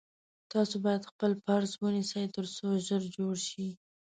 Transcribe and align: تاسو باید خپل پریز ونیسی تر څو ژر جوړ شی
تاسو 0.51 0.75
باید 0.85 1.09
خپل 1.11 1.31
پریز 1.45 1.73
ونیسی 1.81 2.25
تر 2.35 2.45
څو 2.55 2.67
ژر 2.87 3.03
جوړ 3.15 3.33
شی 3.47 3.67